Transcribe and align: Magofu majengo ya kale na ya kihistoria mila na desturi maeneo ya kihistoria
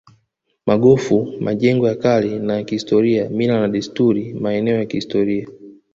Magofu 0.65 1.33
majengo 1.39 1.87
ya 1.87 1.95
kale 1.95 2.39
na 2.39 2.53
ya 2.55 2.63
kihistoria 2.63 3.29
mila 3.29 3.59
na 3.59 3.67
desturi 3.67 4.33
maeneo 4.33 4.75
ya 4.77 4.85
kihistoria 4.85 5.47